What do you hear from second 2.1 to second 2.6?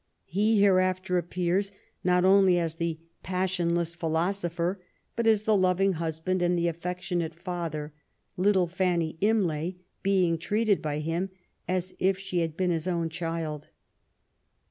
only